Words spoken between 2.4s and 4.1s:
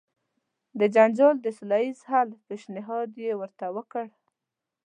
پېشنهاد یې ورته وکړ.